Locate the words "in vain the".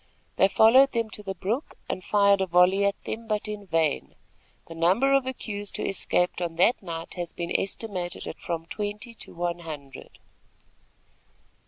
3.47-4.73